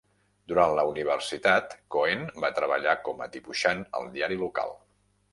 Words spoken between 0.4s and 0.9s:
Durant la